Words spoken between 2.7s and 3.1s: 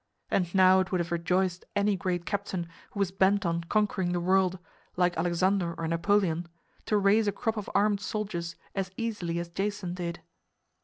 who